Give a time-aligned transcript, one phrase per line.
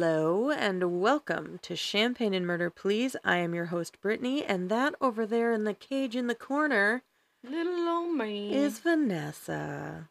[0.00, 3.16] Hello and welcome to Champagne and Murder Please.
[3.22, 7.02] I am your host Brittany, and that over there in the cage in the corner
[7.44, 8.54] Little old me.
[8.54, 10.08] is Vanessa.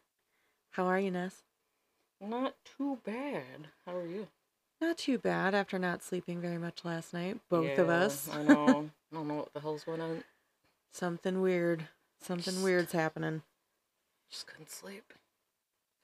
[0.70, 1.42] How are you, Ness?
[2.20, 3.66] not too bad.
[3.84, 4.28] How are you?
[4.80, 8.28] Not too bad after not sleeping very much last night, both of us.
[8.32, 8.62] I know.
[9.12, 10.22] I don't know what the hell's going on.
[10.92, 11.88] Something weird.
[12.20, 13.42] Something Just- weird's happening.
[14.30, 15.12] Just couldn't sleep.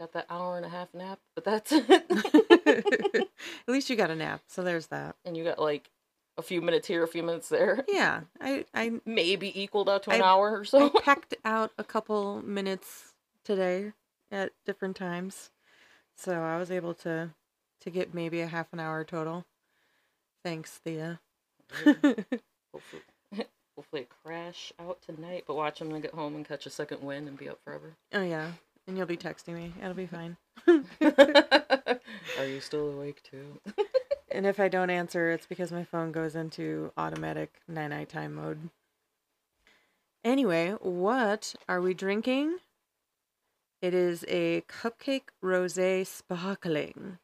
[0.00, 1.72] Got that hour and a half nap, but that's
[2.66, 3.28] At
[3.68, 5.16] least you got a nap, so there's that.
[5.24, 5.90] and you got like
[6.38, 7.84] a few minutes here, a few minutes there.
[7.88, 10.78] Yeah, I I Maybe equaled out to an I- hour or so.
[10.86, 11.00] I so.
[11.00, 13.12] pecked out a couple minutes
[13.44, 13.92] today
[14.30, 15.50] at different times.
[16.16, 17.30] So I was able to
[17.80, 19.44] to get maybe a half an hour total.
[20.44, 21.20] Thanks, Thea.
[21.84, 23.02] hopefully,
[23.76, 27.26] hopefully crash out tonight, but watch I'm gonna get home and catch a second win
[27.28, 27.94] and be up forever.
[28.12, 28.52] oh yeah.
[28.86, 29.72] And you'll be texting me.
[29.80, 30.36] It'll be fine.
[30.68, 33.60] Are you still awake too?
[34.28, 38.34] And if I don't answer, it's because my phone goes into automatic night night time
[38.34, 38.68] mode.
[40.22, 42.58] Anyway, what are we drinking?
[43.80, 47.18] It is a cupcake rosé sparkling.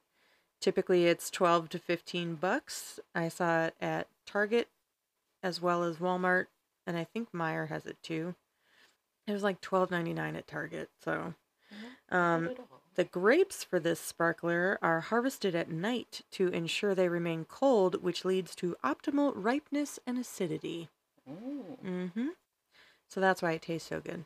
[0.60, 3.00] Typically it's 12 to 15 bucks.
[3.14, 4.68] I saw it at Target
[5.42, 6.46] as well as Walmart
[6.86, 8.36] and I think Meijer has it too.
[9.26, 11.34] It was like 12.99 at Target, so
[12.10, 12.80] um at all.
[12.94, 18.24] the grapes for this sparkler are harvested at night to ensure they remain cold, which
[18.24, 20.88] leads to optimal ripeness and acidity.
[21.28, 22.28] Mm-hmm.
[23.08, 24.24] So that's why it tastes so good.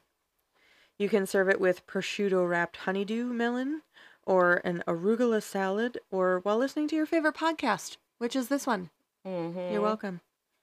[0.98, 3.82] You can serve it with prosciutto wrapped honeydew melon,
[4.24, 8.90] or an arugula salad, or while listening to your favorite podcast, which is this one.
[9.26, 9.72] Mhm.
[9.72, 10.20] You're welcome.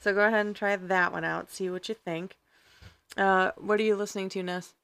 [0.00, 1.50] so go ahead and try that one out.
[1.50, 2.38] See what you think.
[3.16, 4.74] Uh, what are you listening to, Ness?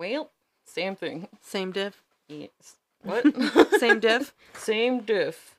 [0.00, 0.30] Well,
[0.66, 1.28] same thing.
[1.42, 2.02] Same diff?
[2.28, 2.48] Yes.
[3.02, 3.24] What?
[3.80, 4.34] Same diff?
[4.54, 5.56] Same diff.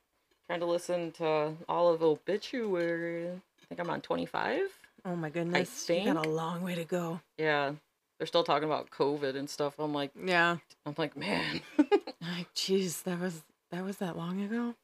[0.47, 3.27] Trying to listen to all of Obituary.
[3.29, 4.61] I think I'm on 25.
[5.05, 5.59] Oh my goodness.
[5.59, 6.07] I think.
[6.07, 7.19] You got a long way to go.
[7.37, 7.71] Yeah.
[8.17, 9.75] They're still talking about COVID and stuff.
[9.79, 10.57] I'm like, Yeah.
[10.85, 11.61] I'm like, man.
[12.21, 14.75] Like, jeez, that was that was that long ago.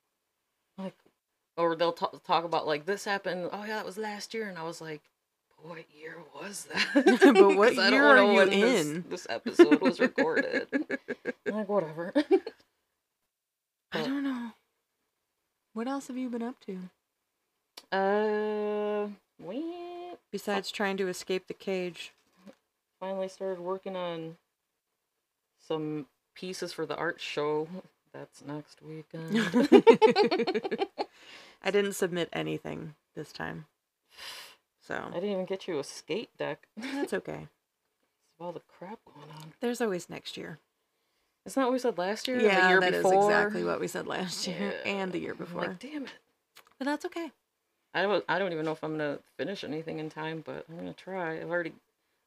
[0.79, 0.95] like,
[1.55, 3.49] or they'll ta- talk about like this happened.
[3.51, 5.01] Oh yeah, that was last year, and I was like,
[5.61, 6.87] what year was that?
[7.33, 9.05] But what year are you when this- in?
[9.09, 10.67] This, episode was recorded.
[11.45, 12.11] Like whatever.
[13.93, 14.51] I don't know.
[15.73, 16.77] What else have you been up to
[17.95, 19.07] uh,
[19.39, 19.63] we
[20.29, 22.11] besides trying to escape the cage?
[22.99, 24.35] finally started working on
[25.65, 27.67] some pieces for the art show.
[28.11, 29.37] That's next weekend.
[31.63, 33.65] I didn't submit anything this time,
[34.95, 36.67] I didn't even get you a skate deck.
[36.77, 37.47] that's okay.
[38.39, 39.53] all the crap going on.
[39.59, 40.59] There's always next year.
[41.45, 42.39] Isn't that what we said last year?
[42.39, 43.23] Yeah, the year that is before?
[43.31, 44.91] exactly what we said last year Yeah.
[44.91, 45.61] and the year before.
[45.61, 46.11] Like, damn it.
[46.77, 47.31] But that's okay.
[47.93, 50.75] I don't, I don't even know if I'm gonna finish anything in time, but I'm
[50.77, 51.39] gonna try.
[51.39, 51.71] I've already,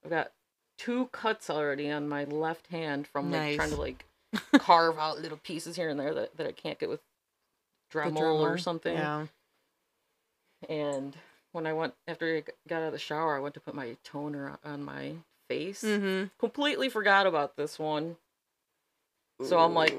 [0.05, 0.33] I've got
[0.79, 4.05] two cuts already on my left hand from like trying to like
[4.59, 7.01] carve out little pieces here and there that, that I can't get with
[7.93, 8.95] The Dremel or something.
[8.97, 9.27] Yeah.
[10.69, 11.15] And
[11.53, 13.97] when I went after I got out of the shower, I went to put my
[14.05, 15.15] toner on my
[15.49, 15.83] face.
[15.83, 16.29] Mm-hmm.
[16.39, 18.17] Completely forgot about this one.
[19.45, 19.97] So I'm like,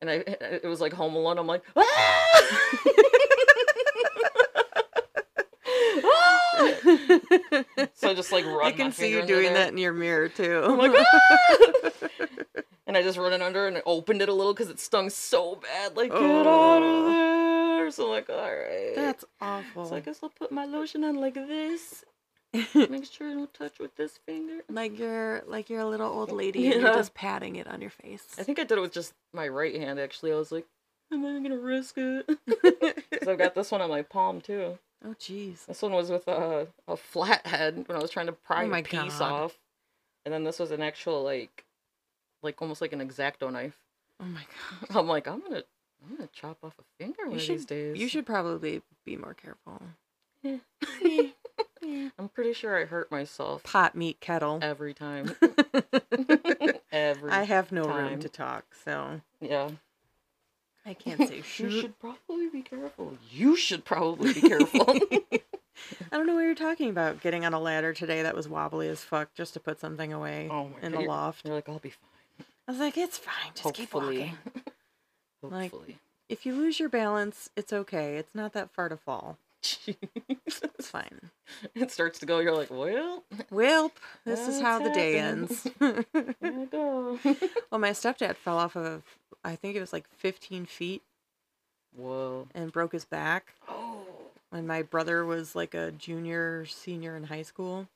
[0.00, 1.38] and I it was like Home Alone.
[1.38, 1.82] I'm like, "Ah!"
[7.94, 8.66] so I just like run.
[8.66, 10.62] I can see you doing that in your mirror too.
[10.64, 11.90] I'm like, "Ah!"
[12.86, 15.10] and I just run it under and I opened it a little because it stung
[15.10, 15.96] so bad.
[15.96, 17.33] Like, get out of there.
[17.90, 18.92] So I'm like, all right.
[18.94, 19.86] That's awful.
[19.86, 22.04] So I guess I'll put my lotion on like this.
[22.74, 24.60] Make sure I don't touch with this finger.
[24.68, 27.90] like you're like you're a little old lady and you're just patting it on your
[27.90, 28.24] face.
[28.38, 29.98] I think I did it with just my right hand.
[29.98, 30.64] Actually, I was like,
[31.12, 32.26] am I gonna risk it?
[33.24, 34.78] so I've got this one on my palm too.
[35.04, 35.66] oh jeez.
[35.66, 38.68] This one was with a a flat head when I was trying to pry Oh
[38.68, 39.32] my a piece God.
[39.32, 39.58] off,
[40.24, 41.64] and then this was an actual like,
[42.44, 43.78] like almost like an exacto knife.
[44.20, 44.96] Oh my god.
[44.96, 45.64] I'm like, I'm gonna,
[46.08, 47.96] I'm gonna chop off a finger one You of should these days.
[47.98, 49.80] you should probably be more careful.
[50.42, 50.56] Yeah.
[51.82, 52.08] Yeah.
[52.18, 54.58] I'm pretty sure I hurt myself Pot meat kettle.
[54.62, 55.36] every time.
[56.92, 57.30] every.
[57.30, 59.68] I have no room to talk, so yeah.
[60.86, 63.18] I can't say You should probably be careful.
[63.30, 64.98] You should probably be careful.
[66.10, 67.20] I don't know what you're talking about.
[67.20, 70.48] Getting on a ladder today that was wobbly as fuck just to put something away
[70.50, 71.44] oh my in God, the loft.
[71.44, 72.46] You're like, I'll be fine.
[72.66, 73.52] I was like, it's fine.
[73.54, 74.34] Just keep Hopefully.
[74.54, 74.62] walking.
[75.50, 75.98] Like- Hopefully.
[76.28, 78.16] If you lose your balance, it's okay.
[78.16, 79.36] It's not that far to fall.
[80.76, 81.30] It's fine.
[81.74, 82.38] it starts to go.
[82.38, 83.92] You're like, well, Welp,
[84.24, 85.66] this is That's how the day ends.
[85.78, 86.04] there
[86.42, 87.18] I go.
[87.70, 89.02] well, my stepdad fell off of
[89.42, 91.02] I think it was like 15 feet
[91.96, 92.48] Whoa.
[92.54, 94.02] and broke his back Oh.
[94.50, 97.88] when my brother was like a junior, senior in high school.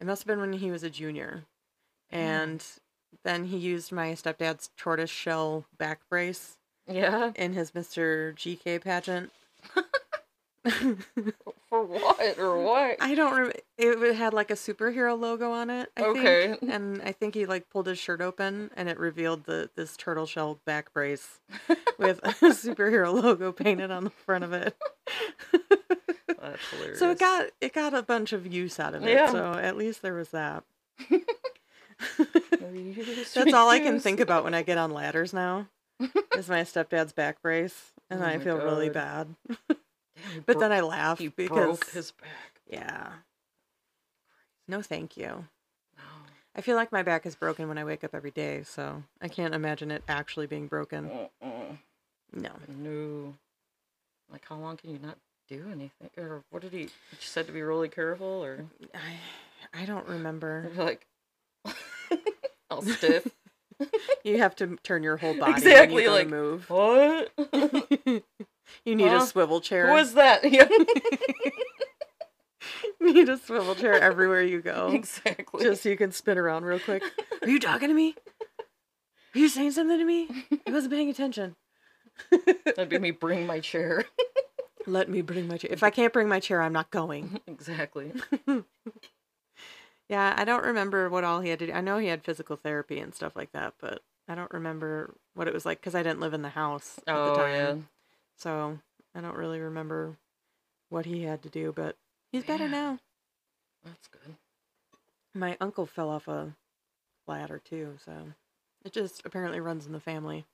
[0.00, 1.44] It must have been when he was a junior.
[2.10, 2.16] Hmm.
[2.16, 2.64] And
[3.24, 6.56] then he used my stepdad's tortoise shell back brace
[6.86, 7.32] Yeah.
[7.36, 8.34] in his Mr.
[8.34, 9.30] GK pageant.
[11.70, 12.96] For what or what?
[13.00, 13.56] I don't remember.
[13.78, 15.90] It had like a superhero logo on it.
[15.96, 16.56] I Okay.
[16.58, 16.62] Think.
[16.72, 20.26] And I think he like pulled his shirt open and it revealed the this turtle
[20.26, 21.40] shell back brace
[21.98, 24.76] with a superhero logo painted on the front of it.
[26.40, 26.98] That's hilarious.
[26.98, 29.10] so it got it got a bunch of use out of it.
[29.10, 29.30] Yeah.
[29.30, 30.64] So at least there was that.
[31.98, 35.66] That's all I can think about when I get on ladders now.
[36.36, 39.34] is my stepdad's back brace, and Oh I feel really bad.
[39.48, 42.60] Damn, But then I laugh he because broke his back.
[42.70, 43.08] yeah.
[44.68, 45.46] No, thank you.
[45.96, 46.02] No.
[46.54, 49.28] I feel like my back is broken when I wake up every day, so I
[49.28, 51.10] can't imagine it actually being broken.
[51.10, 51.74] Uh-uh.
[52.32, 52.50] No.
[52.68, 53.34] No.
[54.30, 55.16] Like, how long can you not
[55.48, 56.10] do anything?
[56.18, 56.82] Or what did he?
[56.82, 56.90] He
[57.20, 60.70] said to be really careful, or I I don't remember.
[60.76, 61.06] like
[62.78, 63.26] all stiff.
[64.24, 67.32] You have to turn your whole body Exactly, when like, to What?
[68.84, 69.18] you need Huh?
[69.22, 69.86] a swivel chair.
[69.86, 70.42] Who was that?
[70.50, 70.66] Yeah.
[73.00, 74.90] you need a swivel chair everywhere you go.
[74.92, 75.62] exactly.
[75.62, 77.02] Just so you can spin around real quick.
[77.42, 78.16] Are you talking to me?
[79.34, 80.28] Are you saying something to me?
[80.66, 81.54] I wasn't paying attention.
[82.64, 84.04] That'd be me bring my chair.
[84.86, 85.70] Let me bring my chair.
[85.72, 87.40] If I can't bring my chair, I'm not going.
[87.46, 88.12] exactly.
[90.08, 91.72] Yeah, I don't remember what all he had to do.
[91.72, 95.48] I know he had physical therapy and stuff like that, but I don't remember what
[95.48, 97.48] it was like because I didn't live in the house at Oh the time.
[97.48, 97.74] yeah.
[98.36, 98.78] So
[99.14, 100.16] I don't really remember
[100.88, 101.96] what he had to do, but
[102.32, 102.70] he's better Man.
[102.70, 102.98] now.
[103.84, 104.36] That's good.
[105.34, 106.54] My uncle fell off a
[107.26, 108.12] ladder too, so
[108.84, 110.46] it just apparently runs in the family.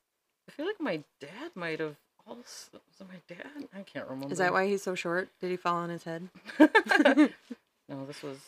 [0.48, 1.96] I feel like my dad might have
[2.26, 2.72] also.
[2.72, 3.68] Was it my dad?
[3.74, 4.32] I can't remember.
[4.32, 5.28] Is that why he's so short?
[5.40, 6.28] Did he fall on his head?
[6.58, 8.38] no, this was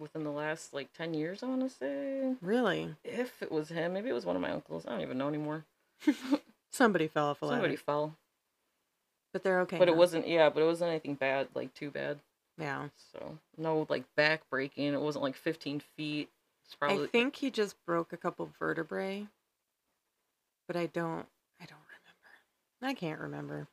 [0.00, 1.42] within the last like ten years.
[1.42, 2.34] I want to say.
[2.42, 2.96] Really?
[3.04, 4.86] If it was him, maybe it was one of my uncles.
[4.86, 5.64] I don't even know anymore.
[6.72, 8.16] Somebody fell off a ladder, Somebody fell,
[9.32, 9.78] but they're okay.
[9.78, 10.26] but it wasn't.
[10.26, 12.18] Yeah, but it wasn't anything bad, like too bad.
[12.58, 14.92] Yeah, So no like back breaking.
[14.92, 16.28] It wasn't like fifteen feet.
[16.64, 19.26] It's probably I think he just broke a couple vertebrae,
[20.66, 21.26] but I don't.
[21.60, 22.82] I don't remember.
[22.82, 23.66] I can't remember.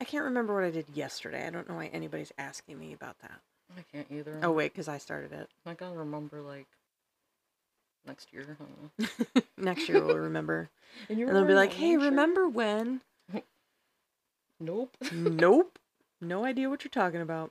[0.00, 1.46] I can't remember what I did yesterday.
[1.46, 3.40] I don't know why anybody's asking me about that.
[3.78, 4.38] I can't either.
[4.42, 5.48] Oh wait, because I started it.
[5.66, 6.66] I gotta remember like
[8.06, 8.56] next year.
[9.56, 10.70] Next year we'll remember,
[11.08, 13.00] And, and they'll be like, "Hey, one shirt?" remember when?"
[14.62, 14.96] Nope.
[15.12, 15.78] nope.
[16.20, 17.50] No idea what you're talking about.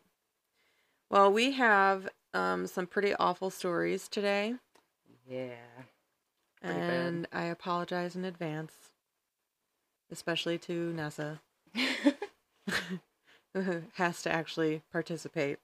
[1.10, 4.56] Well, we have um, some pretty awful stories today,
[5.27, 5.56] Yeah.
[6.62, 6.89] Pretty bad.
[6.89, 8.74] and I apologize in advance,
[10.12, 11.39] especially to Nessa,
[13.56, 15.57] who has to actually participate.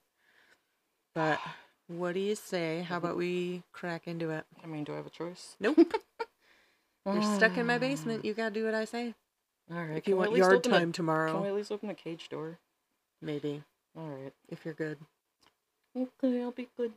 [1.16, 1.40] But
[1.88, 2.82] what do you say?
[2.86, 4.44] How about we crack into it?
[4.62, 5.56] I mean, do I have a choice?
[5.58, 5.78] Nope.
[7.06, 8.20] You're stuck in my basement.
[8.22, 8.26] Ah.
[8.26, 9.14] You gotta do what I say.
[9.72, 9.96] All right.
[9.96, 12.58] If you want yard time the- time Can we at least open the cage door?
[13.22, 13.62] maybe
[13.96, 14.32] All right.
[14.50, 14.98] if you're good.
[15.96, 16.92] Okay, I'll be good.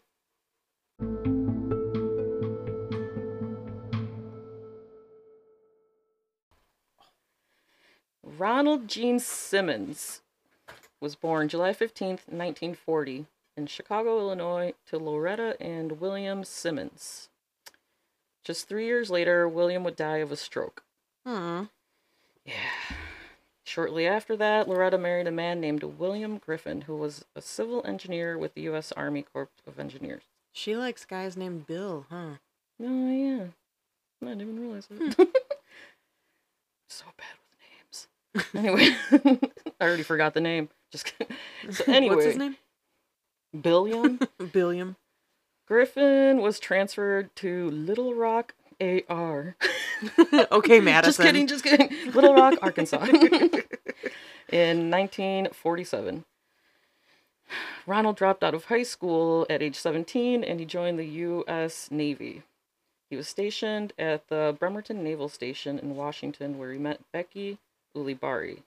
[8.23, 10.21] Ronald Gene Simmons
[10.99, 13.26] was born July 15th, 1940,
[13.59, 17.30] in Chicago, Illinois, to Loretta and William Simmons.
[18.44, 20.83] Just three years later, William would die of a stroke.
[21.25, 21.63] Hmm.
[22.45, 22.95] Yeah.
[23.66, 28.37] Shortly after that, Loretta married a man named William Griffin, who was a civil engineer
[28.37, 28.92] with the U.S.
[28.94, 30.23] Army Corps of Engineers.
[30.54, 32.37] She likes guys named Bill, huh?
[32.81, 33.44] Oh, yeah.
[34.23, 35.13] I didn't even realize it.
[35.13, 35.23] Hmm.
[36.87, 38.07] so bad with names.
[38.56, 38.95] Anyway,
[39.80, 40.69] I already forgot the name.
[40.92, 41.35] Just kidding.
[41.71, 42.56] So anyway, What's his name?
[43.59, 44.19] Billiam
[44.53, 44.95] Billiam.
[45.68, 49.56] Griffin was transferred to Little Rock, AR.
[50.51, 51.11] okay, Madison.
[51.11, 52.11] Just kidding, just kidding.
[52.13, 53.03] Little Rock, Arkansas.
[54.51, 56.25] in 1947.
[57.85, 61.89] Ronald dropped out of high school at age 17 and he joined the U.S.
[61.91, 62.44] Navy.
[63.09, 67.57] He was stationed at the Bremerton Naval Station in Washington where he met Becky
[67.95, 68.61] Ulibarri.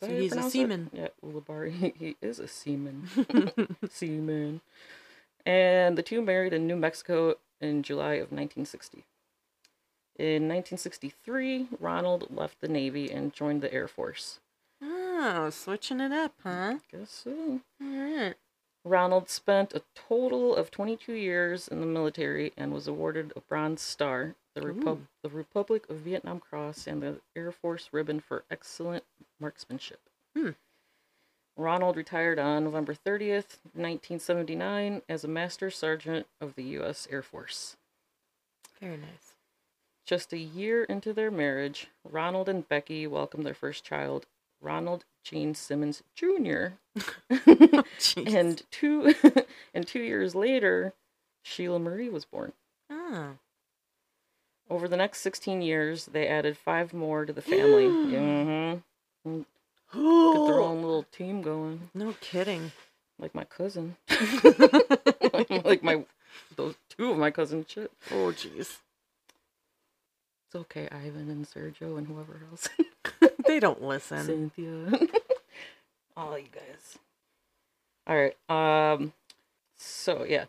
[0.00, 0.90] So that how you he's a seaman.
[0.92, 1.94] Yeah, Ulibarri.
[1.98, 3.08] He is a seaman.
[3.90, 4.60] seaman.
[5.44, 9.04] And the two married in New Mexico in July of 1960.
[10.18, 14.40] In 1963, Ronald left the Navy and joined the Air Force.
[14.82, 16.76] oh, switching it up, huh?
[16.92, 17.60] Guess so.
[17.82, 18.34] All right.
[18.84, 23.82] Ronald spent a total of 22 years in the military and was awarded a Bronze
[23.82, 25.06] Star, the, Ooh.
[25.22, 29.04] the Republic of Vietnam Cross, and the Air Force Ribbon for excellent
[29.40, 30.00] marksmanship.
[30.36, 30.50] Hmm.
[31.56, 37.06] Ronald retired on November 30th, 1979, as a Master Sergeant of the U.S.
[37.10, 37.76] Air Force.
[38.80, 39.34] Very nice.
[40.06, 44.26] Just a year into their marriage, Ronald and Becky welcomed their first child,
[44.60, 46.74] Ronald Gene Simmons Jr.
[47.30, 48.34] Jeez.
[48.34, 49.14] and two
[49.74, 50.94] and two years later,
[51.42, 52.52] Sheila Marie was born.
[52.90, 53.32] oh.
[54.68, 57.86] Over the next 16 years, they added five more to the family.
[57.88, 58.74] hmm
[59.24, 59.44] Get
[59.92, 62.72] their own little team going, No kidding.
[63.18, 63.96] like my cousin,
[65.64, 66.04] like my
[66.56, 67.66] those two of my cousins.
[67.68, 68.78] Shit, Oh, jeez.
[70.46, 72.68] it's okay, Ivan and Sergio and whoever else,
[73.46, 74.24] They don't listen.
[74.24, 74.92] Cynthia,
[76.16, 76.98] all you guys.
[78.06, 78.36] All right,
[78.92, 79.12] um,
[79.76, 80.44] so yeah,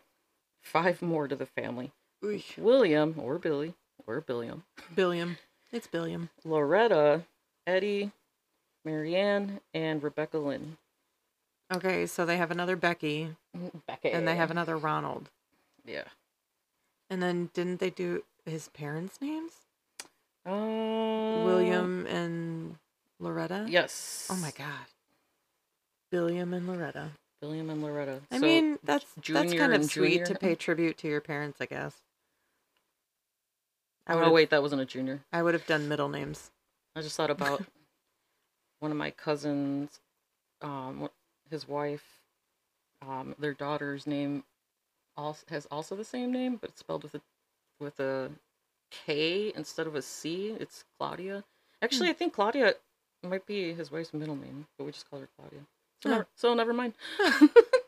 [0.62, 1.90] five more to the family.
[2.24, 2.40] Ooh.
[2.56, 3.74] William or Billy
[4.06, 4.62] or Billiam,
[4.94, 5.36] Billiam.
[5.72, 6.30] It's Billiam.
[6.44, 7.22] Loretta,
[7.66, 8.12] Eddie,
[8.84, 10.76] Marianne, and Rebecca Lynn.
[11.72, 13.30] Okay, so they have another Becky
[13.86, 14.10] Becky.
[14.10, 15.30] and they have another Ronald.
[15.84, 16.04] yeah.
[17.10, 19.52] And then didn't they do his parents' names?
[20.46, 22.76] Uh, William and
[23.20, 23.66] Loretta?
[23.68, 24.26] Yes.
[24.30, 24.86] Oh my god.
[26.10, 27.10] Billiam and Loretta.
[27.42, 28.20] William and Loretta.
[28.30, 30.26] I So, mean, that's that's kind of sweet junior?
[30.26, 31.96] to pay tribute to your parents, I guess.
[34.06, 35.20] I oh wait, that wasn't a junior.
[35.32, 36.50] I would have done middle names.
[36.96, 37.62] I just thought about
[38.82, 40.00] one of my cousins,
[40.60, 41.08] um,
[41.50, 42.04] his wife,
[43.00, 44.42] um, their daughter's name,
[45.16, 47.20] also has also the same name, but it's spelled with a
[47.80, 48.30] with a
[48.90, 50.56] K instead of a C.
[50.58, 51.44] It's Claudia.
[51.80, 52.74] Actually, I think Claudia
[53.22, 55.60] might be his wife's middle name, but we just call her Claudia.
[56.02, 56.14] So, Huh.
[56.16, 56.94] never, so never mind.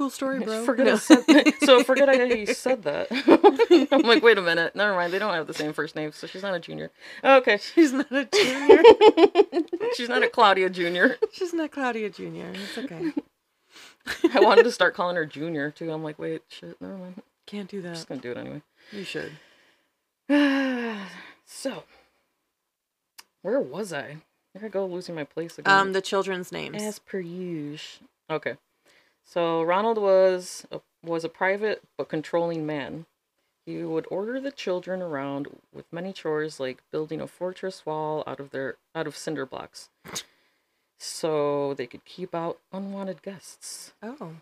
[0.00, 0.64] Cool story, bro.
[0.64, 0.92] Forget No.
[0.94, 1.24] I said
[1.62, 1.84] so.
[1.84, 3.08] Forget I you said that.
[3.92, 4.74] I'm like, wait a minute.
[4.74, 5.12] Never mind.
[5.12, 6.90] They don't have the same first name, so she's not a junior.
[7.22, 8.82] Okay, She's not a junior.
[9.94, 11.18] she's not a Claudia Junior.
[11.32, 12.50] She's not Claudia Junior.
[12.54, 13.12] It's okay.
[14.34, 15.92] I wanted to start calling her Junior too.
[15.92, 17.20] I'm like, wait, shit, never mind.
[17.46, 17.88] Can't do that.
[17.88, 18.62] I'm just gonna do it anyway.
[18.92, 19.32] You should.
[21.44, 21.82] so,
[23.42, 24.16] where was I?
[24.54, 25.70] There I go, losing my place again.
[25.78, 26.82] Um, the children's names.
[26.82, 28.08] As per usual.
[28.30, 28.56] Okay.
[29.30, 33.06] So Ronald was a, was a private but controlling man.
[33.64, 38.40] He would order the children around with many chores like building a fortress wall out
[38.40, 39.88] of their out of cinder blocks.
[40.98, 43.92] So they could keep out unwanted guests.
[44.02, 44.32] Oh.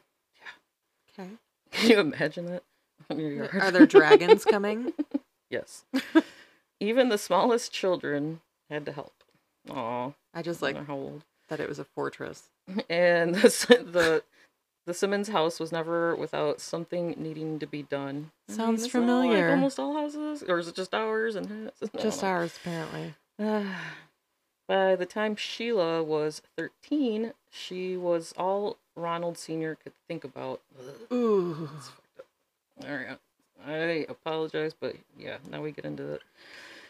[0.41, 1.23] Yeah.
[1.25, 1.31] Okay.
[1.71, 2.63] Can you imagine that?
[3.11, 3.55] In your yard?
[3.57, 4.95] Are there dragons coming?
[5.51, 5.85] yes.
[6.81, 8.41] Even the smallest children
[8.71, 9.13] had to help.
[9.71, 11.25] Aw, I just like like how old?
[11.49, 12.49] that it was a fortress.
[12.89, 14.23] and the the
[14.89, 18.31] the Simmons house was never without something needing to be done.
[18.49, 19.51] I Sounds that like familiar.
[19.51, 21.37] almost all houses, or is it just ours?
[21.37, 21.91] And his?
[22.03, 22.29] Just know.
[22.29, 23.15] ours, apparently.
[24.67, 30.63] By the time Sheila was thirteen, she was all Ronald Senior could think about.
[31.13, 31.69] Ooh.
[31.77, 32.27] it's fucked up.
[32.89, 33.19] All right,
[33.67, 36.23] I apologize, but yeah, now we get into it.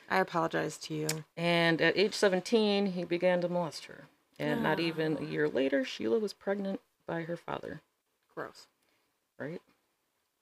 [0.08, 1.08] I apologize to you.
[1.36, 4.04] And at age 17, he began to molest her.
[4.38, 4.82] And not ah.
[4.82, 7.80] even a year later, Sheila was pregnant by her father,
[8.38, 8.66] Gross.
[9.38, 9.60] right?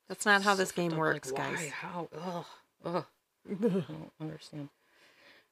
[0.09, 1.57] That's not how So this game works, like, guys.
[1.59, 1.69] Why?
[1.69, 2.09] How?
[2.15, 2.45] Ugh.
[2.85, 3.05] Ugh.
[3.51, 4.69] I don't understand.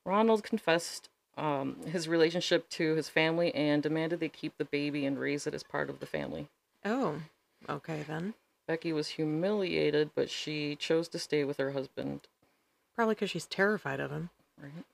[0.05, 1.09] Ronald confessed
[1.39, 5.55] um, his relationship to his family and demanded they keep the baby and raise it
[5.55, 6.49] as part of the family.
[6.85, 7.23] Oh.
[7.69, 8.35] Okay then.
[8.69, 12.21] Becky was humiliated, but she chose to stay with her husband,
[12.95, 14.31] Probably because she's terrified of him.
[14.63, 14.85] right?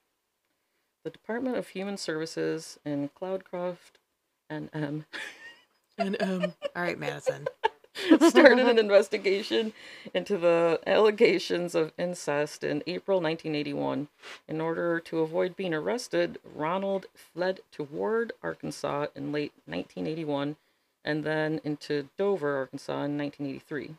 [1.04, 3.98] The Department of Human Services in Cloudcroft,
[4.50, 5.04] NM,
[6.00, 6.54] And um.
[6.74, 7.46] All right, Madison.
[8.30, 9.72] started an investigation
[10.14, 14.08] into the allegations of incest in April 1981.
[14.48, 20.56] In order to avoid being arrested, Ronald fled to Ward, Arkansas in late 1981
[21.04, 23.96] and then into Dover, Arkansas in 1983.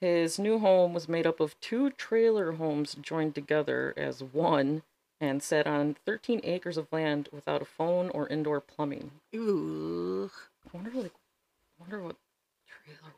[0.00, 4.82] His new home was made up of two trailer homes joined together as one
[5.22, 9.12] and set on 13 acres of land without a phone or indoor plumbing.
[9.34, 10.28] Ooh.
[10.66, 12.16] I wonder, like, I wonder what
[12.66, 13.12] trailer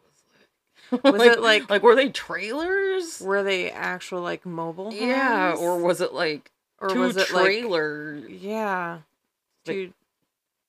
[0.92, 1.14] was like.
[1.14, 3.20] Was it like- like were they trailers?
[3.20, 4.90] Were they actual like mobile?
[4.90, 4.96] Homes?
[5.00, 8.16] Yeah, or was it like or two was it like trailer?
[8.28, 8.98] yeah,
[9.66, 9.92] Like- two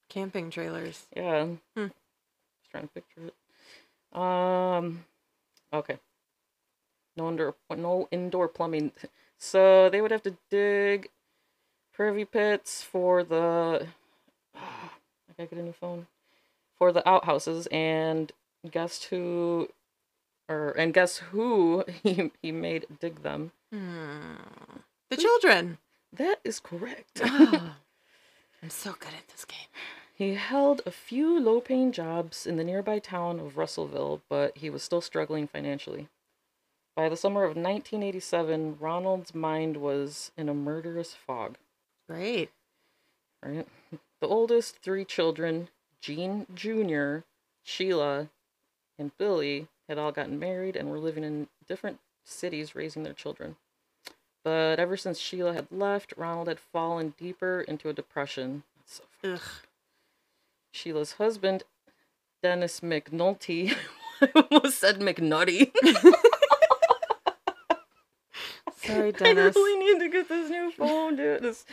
[0.07, 1.05] camping trailers?
[1.15, 1.87] yeah, Hmm.
[1.87, 4.17] just trying to picture it.
[4.17, 5.03] Um,
[5.73, 5.97] okay.
[7.17, 8.91] No indoor, no indoor plumbing,
[9.37, 11.09] so they would have to dig
[11.95, 13.87] privy pits for the.
[14.55, 14.59] I
[15.37, 16.07] gotta get a new phone.
[16.77, 18.31] for the outhouses and
[18.69, 19.69] guess who
[20.49, 24.35] or and guess who he, he made dig them Hmm.
[25.09, 25.77] The children.
[26.13, 27.77] that is correct Ah,
[28.63, 29.67] I'm so good at this game.
[30.13, 34.81] he held a few low-paying jobs in the nearby town of russellville but he was
[34.83, 36.07] still struggling financially
[36.95, 41.57] by the summer of 1987 ronald's mind was in a murderous fog
[42.07, 42.51] Great.
[43.43, 43.67] right
[44.21, 45.69] the oldest three children
[46.01, 47.19] gene jr
[47.63, 48.29] sheila
[48.97, 53.55] and billy had all gotten married and were living in different cities raising their children
[54.43, 59.39] but ever since sheila had left ronald had fallen deeper into a depression so Ugh.
[60.71, 61.63] Sheila's husband,
[62.43, 63.75] Dennis McNulty,
[64.21, 65.71] I almost said McNutty.
[69.11, 69.55] Sorry, Dennis.
[69.57, 71.41] I really need to get this new phone, dude.
[71.41, 71.65] This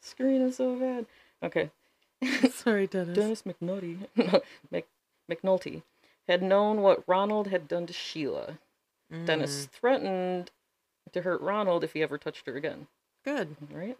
[0.00, 1.06] screen is so bad.
[1.42, 1.70] Okay.
[2.52, 3.16] Sorry, Dennis.
[3.16, 4.06] Dennis McNulty,
[4.70, 4.86] Mc,
[5.30, 5.82] McNulty
[6.28, 8.58] had known what Ronald had done to Sheila.
[9.12, 10.50] Mm, Dennis threatened
[11.12, 12.88] to hurt Ronald if he ever touched her again.
[13.24, 13.56] Good.
[13.72, 13.96] right?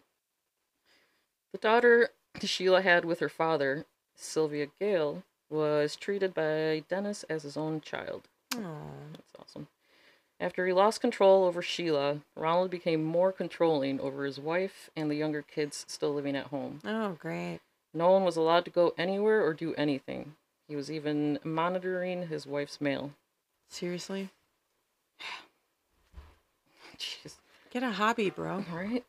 [1.51, 2.09] The daughter
[2.41, 8.27] Sheila had with her father, Sylvia Gale, was treated by Dennis as his own child.
[8.55, 8.89] Oh.
[9.13, 9.67] That's awesome.
[10.39, 15.15] After he lost control over Sheila, Ronald became more controlling over his wife and the
[15.15, 16.79] younger kids still living at home.
[16.85, 17.59] Oh, great.
[17.93, 20.35] No one was allowed to go anywhere or do anything.
[20.67, 23.11] He was even monitoring his wife's mail.
[23.67, 24.29] Seriously?
[26.99, 27.35] Jeez.
[27.71, 28.63] Get a hobby, bro.
[28.71, 29.03] All right.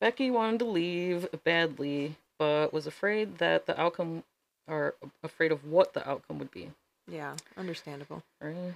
[0.00, 4.24] Becky wanted to leave badly, but was afraid that the outcome,
[4.66, 6.70] or afraid of what the outcome would be.
[7.06, 8.22] Yeah, understandable.
[8.40, 8.74] Right?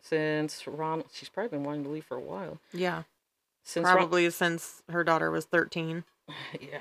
[0.00, 2.58] Since Ron, she's probably been wanting to leave for a while.
[2.72, 3.02] Yeah,
[3.64, 6.04] Since Ron- probably since her daughter was 13.
[6.60, 6.78] yeah.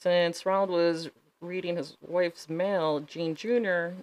[0.00, 4.02] Since Ronald was reading his wife's mail, Gene Jr.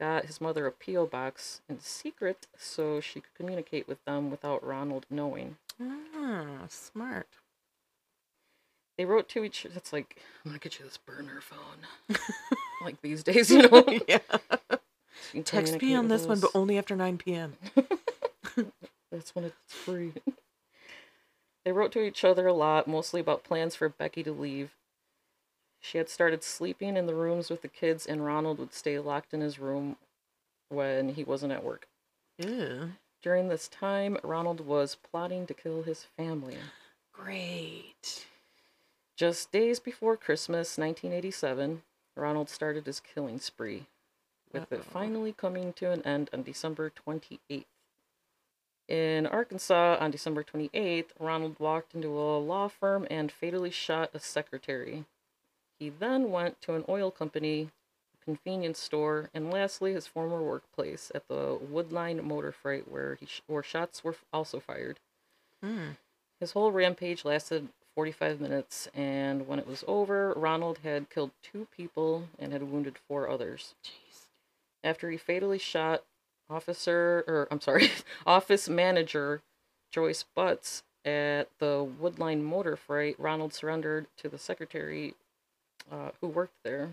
[0.00, 1.06] got his mother a P.O.
[1.06, 5.56] box in secret so she could communicate with them without Ronald knowing.
[5.80, 7.28] Ah, smart.
[8.96, 12.16] They wrote to each It's like, I'm gonna get you this burner phone.
[12.84, 13.84] like these days, you know?
[14.08, 14.18] yeah.
[15.44, 17.54] Text me on this one, but only after 9 p.m.
[19.12, 20.12] That's when it's free.
[21.64, 24.70] they wrote to each other a lot, mostly about plans for Becky to leave.
[25.80, 29.32] She had started sleeping in the rooms with the kids, and Ronald would stay locked
[29.32, 29.96] in his room
[30.68, 31.86] when he wasn't at work.
[32.38, 32.92] Ew.
[33.22, 36.56] During this time, Ronald was plotting to kill his family.
[37.12, 38.26] Great.
[39.16, 41.82] Just days before Christmas 1987,
[42.16, 43.86] Ronald started his killing spree,
[44.52, 47.64] with it finally coming to an end on December 28th.
[48.88, 54.18] In Arkansas, on December 28th, Ronald walked into a law firm and fatally shot a
[54.20, 55.04] secretary.
[55.78, 57.68] He then went to an oil company,
[58.14, 63.26] a convenience store, and lastly his former workplace at the Woodline Motor Freight, where he
[63.26, 64.98] sh- where shots were also fired.
[65.62, 65.90] Hmm.
[66.40, 71.66] His whole rampage lasted 45 minutes, and when it was over, Ronald had killed two
[71.76, 73.74] people and had wounded four others.
[73.84, 74.07] Jeez.
[74.84, 76.04] After he fatally shot
[76.48, 77.90] officer, or I'm sorry,
[78.26, 79.42] office manager
[79.92, 85.14] Joyce Butts at the Woodline Motor Freight, Ronald surrendered to the secretary
[85.90, 86.90] uh, who worked there.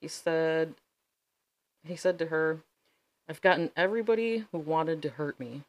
[0.00, 0.74] He said,
[1.84, 2.60] he said to her,
[3.28, 5.62] "I've gotten everybody who wanted to hurt me."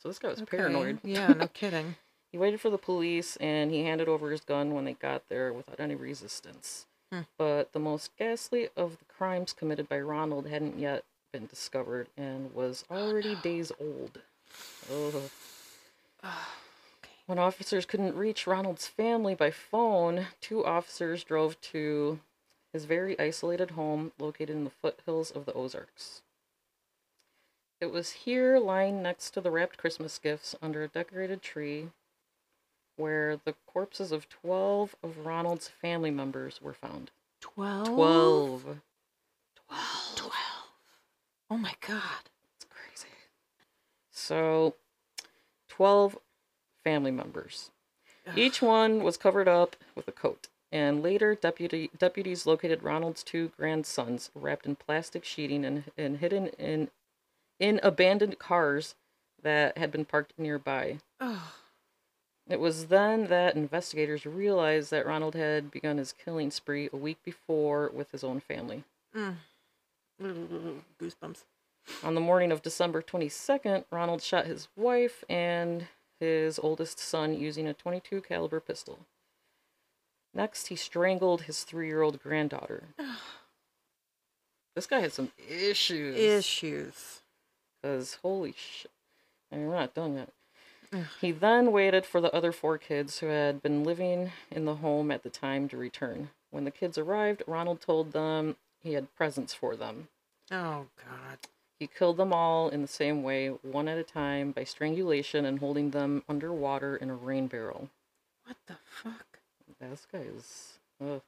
[0.00, 0.56] So this guy was Okay.
[0.58, 0.98] paranoid.
[1.04, 1.96] Yeah, no kidding.
[2.30, 5.52] He waited for the police and he handed over his gun when they got there
[5.52, 6.86] without any resistance.
[7.14, 7.20] Hmm.
[7.38, 12.52] But the most ghastly of the crimes committed by Ronald hadn't yet been discovered and
[12.52, 14.20] was already days old.
[14.92, 15.30] Ugh.
[17.26, 22.20] When officers couldn't reach Ronald's family by phone, two officers drove to
[22.70, 26.20] his very isolated home located in the foothills of the Ozarks.
[27.80, 31.88] It was here, lying next to the wrapped Christmas gifts under a decorated tree,
[32.96, 37.10] where the corpses of 12 of Ronald's family members were found.
[37.40, 37.88] 12?
[37.88, 38.62] 12.
[38.62, 40.16] 12.
[40.16, 40.32] 12.
[41.50, 42.30] Oh my god.
[42.56, 43.12] It's crazy.
[44.10, 44.74] So,
[45.68, 46.18] 12
[46.82, 47.70] family members.
[48.36, 53.52] Each one was covered up with a coat, and later deputy deputies located Ronald's two
[53.56, 56.88] grandsons wrapped in plastic sheeting and, and hidden in
[57.60, 58.94] in abandoned cars
[59.42, 60.98] that had been parked nearby.
[61.20, 61.38] Ugh.
[62.48, 67.18] It was then that investigators realized that Ronald had begun his killing spree a week
[67.24, 68.84] before with his own family.
[69.16, 69.36] Mm.
[70.20, 71.44] Goosebumps.
[72.02, 75.86] On the morning of December 22nd, Ronald shot his wife and
[76.20, 79.00] his oldest son using a 22 caliber pistol.
[80.34, 82.88] Next, he strangled his 3-year-old granddaughter.
[84.74, 86.16] This guy had some issues.
[86.16, 87.20] Issues.
[87.80, 88.90] Because holy shit.
[89.52, 90.30] I mean, we're not done yet.
[91.20, 95.10] He then waited for the other four kids who had been living in the home
[95.10, 96.30] at the time to return.
[96.50, 100.08] When the kids arrived, Ronald told them he had presents for them.
[100.50, 101.38] Oh God.
[101.78, 105.58] He killed them all in the same way, one at a time, by strangulation and
[105.58, 107.90] holding them underwater in a rain barrel.
[108.46, 109.38] What the fuck?
[109.80, 110.78] This guy is.
[111.04, 111.22] Ugh.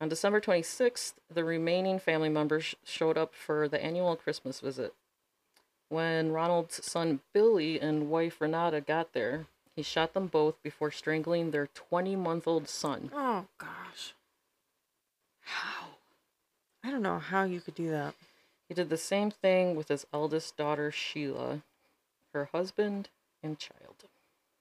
[0.00, 4.94] On December 26th, the remaining family members sh- showed up for the annual Christmas visit.
[5.92, 9.44] When Ronald's son Billy and wife Renata got there,
[9.76, 13.10] he shot them both before strangling their 20 month old son.
[13.14, 14.14] Oh gosh.
[15.42, 15.88] How?
[16.82, 18.14] I don't know how you could do that.
[18.70, 21.60] He did the same thing with his eldest daughter Sheila,
[22.32, 23.10] her husband,
[23.42, 24.04] and child.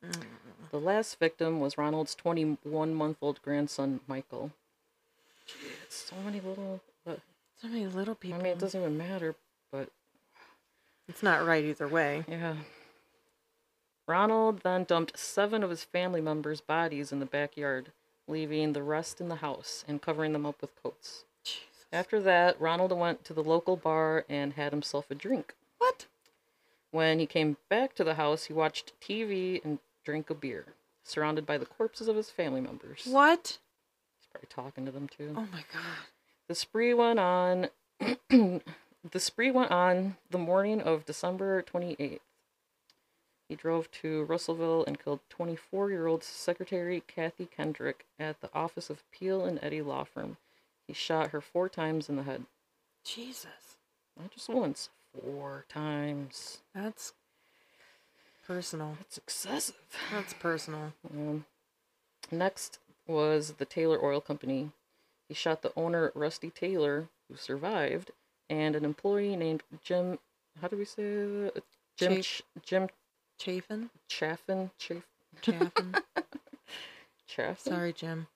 [0.06, 0.24] Mm.
[0.70, 4.52] The last victim was Ronald's 21 month old grandson Michael.
[5.86, 6.82] It's so many little.
[7.06, 7.22] But,
[7.62, 8.38] So many little people.
[8.38, 9.36] I mean, it doesn't even matter,
[9.72, 9.88] but
[11.12, 12.24] It's not right either way.
[12.26, 12.56] Yeah.
[14.08, 17.92] Ronald then dumped seven of his family members' bodies in the backyard,
[18.30, 21.26] leaving the rest in the house and covering them up with coats.
[21.44, 21.86] Jesus.
[21.92, 25.54] After that, Ronald went to the local bar and had himself a drink.
[25.80, 26.06] What?
[26.92, 31.46] When he came back to the house, he watched TV and drank a beer, surrounded
[31.46, 33.02] by the corpses of his family members.
[33.04, 33.58] What?
[34.18, 35.34] He's probably talking to them too.
[35.36, 36.08] Oh my God.
[36.48, 37.68] The spree went on.
[39.10, 42.20] the spree went on the morning of December 28th.
[43.50, 49.44] He drove to Russellville and killed 24-year-old secretary Kathy Kendrick at the office of Peel
[49.44, 50.38] and Eddy Law Firm.
[50.88, 52.46] He shot her four times in the head.
[53.04, 53.76] Jesus.
[54.18, 56.60] Not just once, four times.
[56.74, 57.14] That's
[58.48, 58.96] personal.
[59.00, 59.76] That's excessive.
[60.12, 60.94] That's personal.
[61.10, 61.46] Um,
[62.32, 64.72] next was the Taylor Oil Company.
[65.28, 68.12] He shot the owner, Rusty Taylor, who survived,
[68.52, 70.20] and an employee named Jim.
[70.62, 71.64] How do we say that?
[71.98, 72.90] Jim Ch- Jim
[73.40, 73.90] Chafin?
[74.08, 75.04] Chaffin Chaff
[75.42, 75.96] Chaffin?
[77.28, 77.74] Chaffin.
[77.74, 78.28] Sorry, Jim.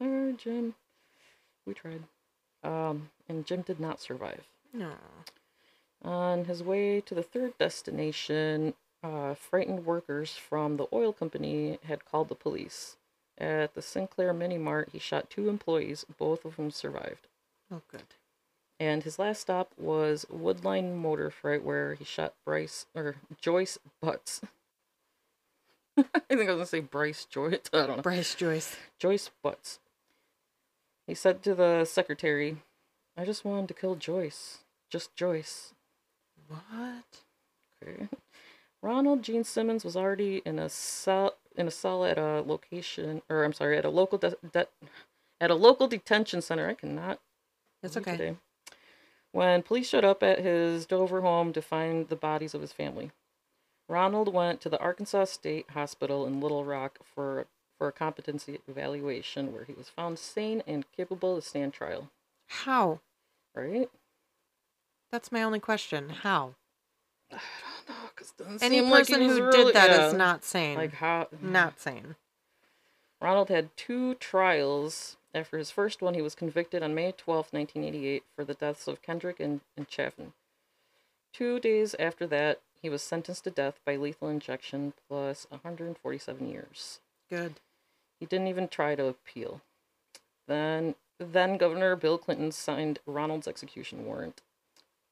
[0.00, 0.74] Sorry, Jim.
[1.66, 2.02] We tried.
[2.62, 4.46] Um, and Jim did not survive.
[4.74, 4.92] No.
[6.02, 12.04] On his way to the third destination, uh, frightened workers from the oil company had
[12.04, 12.96] called the police.
[13.38, 17.28] At the Sinclair Mini Mart, he shot two employees, both of whom survived.
[17.72, 18.02] Oh, good.
[18.80, 24.40] And his last stop was Woodline Motor Freight, where he shot Bryce or Joyce Butts.
[25.96, 27.58] I think I was gonna say Bryce Joyce.
[27.72, 28.02] I don't know.
[28.02, 28.76] Bryce Joyce.
[28.98, 29.80] Joyce Butts.
[31.08, 32.58] He said to the secretary,
[33.16, 34.58] "I just wanted to kill Joyce,
[34.90, 35.74] just Joyce."
[36.46, 37.04] What?
[37.82, 38.08] Okay.
[38.80, 43.44] Ronald Gene Simmons was already in a cell in a cell at a location, or
[43.44, 44.68] I'm sorry, at a local de- de-
[45.40, 46.68] at a local detention center.
[46.68, 47.18] I cannot.
[47.82, 48.12] Read okay.
[48.12, 48.36] today.
[49.32, 53.10] When police showed up at his Dover home to find the bodies of his family,
[53.88, 57.46] Ronald went to the Arkansas State Hospital in Little Rock for
[57.78, 62.10] for a competency evaluation, where he was found sane and capable to stand trial.
[62.48, 62.98] How?
[63.54, 63.88] Right?
[65.12, 66.08] That's my only question.
[66.08, 66.54] How?
[67.30, 67.36] I
[67.86, 70.12] don't know, 'cause it doesn't Any seem like person was who really- did that is
[70.12, 70.18] yeah.
[70.18, 70.76] not sane.
[70.76, 72.16] like how not sane.
[73.20, 75.17] Ronald had two trials.
[75.34, 79.02] After his first one, he was convicted on May 12, 1988, for the deaths of
[79.02, 80.32] Kendrick and, and Chaffin.
[81.32, 87.00] Two days after that, he was sentenced to death by lethal injection plus 147 years.
[87.28, 87.60] Good.
[88.18, 89.60] He didn't even try to appeal.
[90.46, 94.42] Then, then Governor Bill Clinton signed Ronald's execution warrant.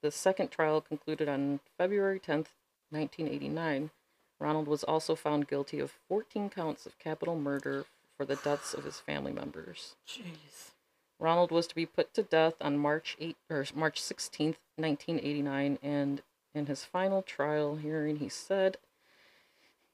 [0.01, 2.53] The second trial concluded on February 10th,
[2.89, 3.91] 1989.
[4.39, 7.85] Ronald was also found guilty of 14 counts of capital murder
[8.17, 9.95] for the deaths of his family members.
[10.07, 10.71] Jeez.
[11.19, 16.21] Ronald was to be put to death on March 8 or March 16th, 1989, and
[16.53, 18.77] in his final trial hearing he said,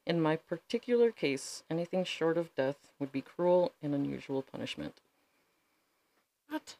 [0.05, 5.01] "In my particular case, anything short of death would be cruel and unusual punishment."
[6.49, 6.77] What?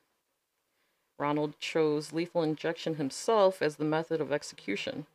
[1.18, 5.06] Ronald chose lethal injection himself as the method of execution.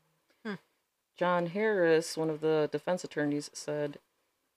[0.44, 0.54] Hmm.
[1.16, 3.98] John Harris, one of the defense attorneys, said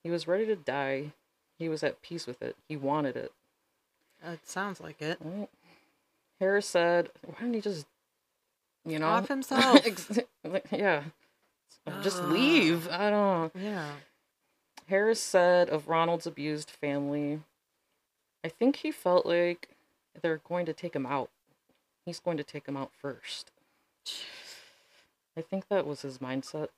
[0.02, 1.12] he was ready to die.
[1.62, 2.56] He was at peace with it.
[2.68, 3.32] He wanted it.
[4.24, 5.18] It sounds like it.
[5.20, 5.48] Right.
[6.40, 7.86] Harris said, "Why didn't he just,
[8.84, 9.80] you know, Off himself.
[10.72, 11.04] Yeah,
[12.02, 13.54] just leave." I don't.
[13.54, 13.60] know.
[13.60, 13.90] yeah.
[14.88, 17.40] Harris said of Ronald's abused family,
[18.44, 19.68] "I think he felt like
[20.20, 21.30] they're going to take him out.
[22.04, 23.50] He's going to take him out first.
[25.36, 26.68] I think that was his mindset.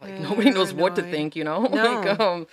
[0.00, 1.66] Like nobody knows what to I- think, you know.
[1.70, 2.00] No.
[2.00, 2.46] like um,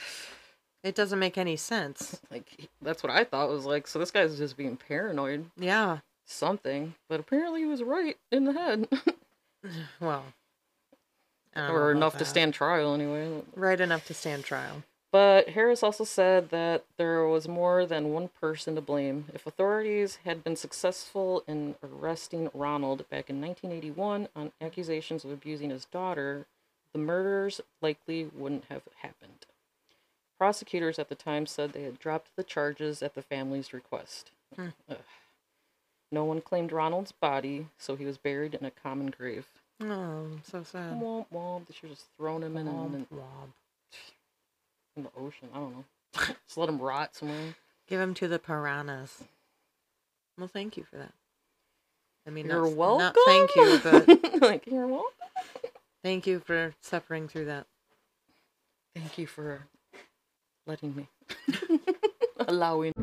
[0.84, 2.20] It doesn't make any sense.
[2.32, 3.88] like that's what I thought was like.
[3.88, 5.46] So this guy's just being paranoid.
[5.58, 6.00] Yeah.
[6.26, 8.88] something, but apparently he was right in the head.
[10.00, 10.24] Well,
[11.56, 12.26] I don't know or enough to that.
[12.26, 13.42] stand trial anyway.
[13.56, 14.84] Right enough to stand trial.
[15.12, 19.26] But Harris also said that there was more than one person to blame.
[19.34, 25.70] If authorities had been successful in arresting Ronald back in 1981 on accusations of abusing
[25.70, 26.46] his daughter,
[26.94, 29.46] the murders likely wouldn't have happened.
[30.38, 34.32] Prosecutors at the time said they had dropped the charges at the family's request.
[34.56, 34.68] Hmm.
[36.12, 39.46] No one claimed Ronald's body, so he was buried in a common grave.
[39.82, 41.02] Oh, so sad.
[41.02, 41.68] Womp womp.
[41.68, 43.50] They should have just thrown him in, Womp in, womp.
[44.96, 45.50] in the ocean.
[45.54, 45.86] I don't know.
[46.46, 47.56] just let him rot somewhere.
[47.88, 49.24] Give him to the piranhas.
[50.38, 51.14] Well, thank you for that.
[52.26, 53.00] I mean, You're not, welcome.
[53.00, 55.12] Not thank you, but like you're welcome.
[56.04, 57.66] thank you for suffering through that.
[58.96, 59.68] Thank you for
[60.68, 61.08] letting me,
[62.48, 62.94] allowing.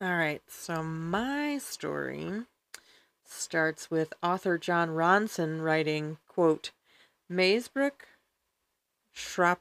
[0.00, 2.42] All right, so my story
[3.24, 6.70] starts with author Jon Ronson writing, quote,
[7.30, 8.06] Maesbrook,
[9.14, 9.58] Shrap,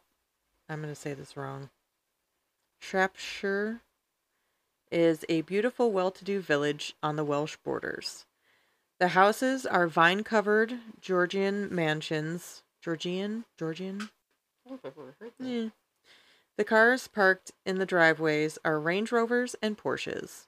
[0.69, 1.69] I'm going to say this wrong,
[2.79, 3.81] Shropshire
[4.91, 8.25] is a beautiful, well-to-do village on the Welsh borders.
[8.99, 12.63] The houses are vine-covered Georgian mansions.
[12.81, 13.45] Georgian?
[13.57, 14.09] Georgian?
[14.65, 15.47] I don't know if I've ever heard that.
[15.47, 15.69] Yeah.
[16.57, 20.47] The cars parked in the driveways are Range Rovers and Porsches.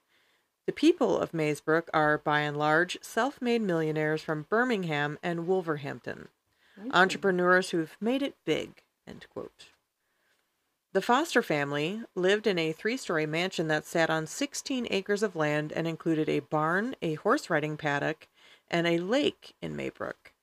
[0.65, 6.29] The people of Maesbrook are, by and large, self made millionaires from Birmingham and Wolverhampton,
[6.91, 8.83] entrepreneurs who've made it big.
[10.93, 15.35] The Foster family lived in a three story mansion that sat on 16 acres of
[15.35, 18.27] land and included a barn, a horse riding paddock,
[18.69, 20.33] and a lake in Maesbrook.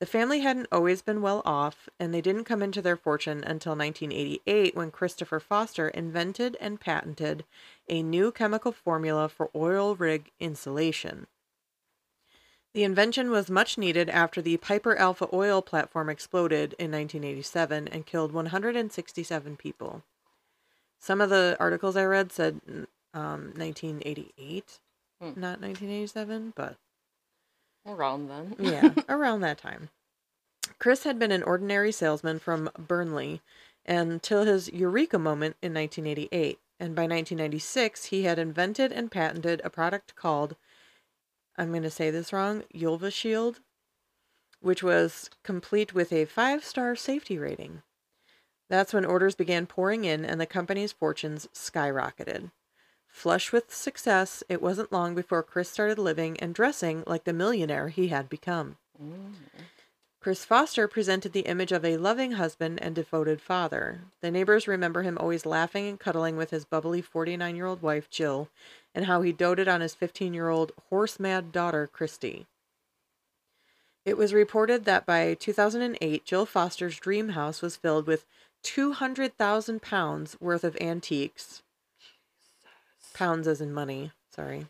[0.00, 3.76] The family hadn't always been well off, and they didn't come into their fortune until
[3.76, 7.44] 1988 when Christopher Foster invented and patented
[7.88, 11.26] a new chemical formula for oil rig insulation.
[12.74, 18.04] The invention was much needed after the Piper Alpha oil platform exploded in 1987 and
[18.04, 20.02] killed 167 people.
[20.98, 22.60] Some of the articles I read said
[23.14, 24.80] um, 1988,
[25.20, 25.26] Hmm.
[25.40, 26.76] not 1987, but
[27.86, 28.56] Around then.
[28.58, 29.90] yeah, around that time.
[30.78, 33.42] Chris had been an ordinary salesman from Burnley
[33.86, 36.58] until his eureka moment in 1988.
[36.80, 40.56] And by 1996, he had invented and patented a product called,
[41.56, 43.60] I'm going to say this wrong, Yulva Shield,
[44.60, 47.82] which was complete with a five star safety rating.
[48.68, 52.50] That's when orders began pouring in and the company's fortunes skyrocketed.
[53.14, 57.88] Flush with success, it wasn't long before Chris started living and dressing like the millionaire
[57.88, 58.76] he had become.
[59.00, 59.34] Mm.
[60.20, 64.00] Chris Foster presented the image of a loving husband and devoted father.
[64.20, 68.10] The neighbors remember him always laughing and cuddling with his bubbly 49 year old wife,
[68.10, 68.48] Jill,
[68.94, 72.46] and how he doted on his 15 year old horse mad daughter, Christy.
[74.04, 78.26] It was reported that by 2008, Jill Foster's dream house was filled with
[78.64, 81.62] 200,000 pounds worth of antiques.
[83.14, 84.66] Pounds as in money, sorry.